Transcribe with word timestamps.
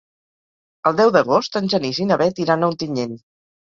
El 0.91 0.97
deu 1.01 1.13
d'agost 1.17 1.61
en 1.63 1.71
Genís 1.77 2.03
i 2.07 2.11
na 2.11 2.21
Bet 2.25 2.45
iran 2.49 2.67
a 2.71 2.75
Ontinyent. 2.75 3.19